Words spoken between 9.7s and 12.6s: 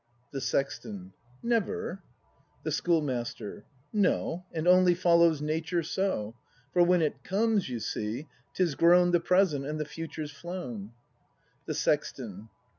the Future's flown. The Sexton.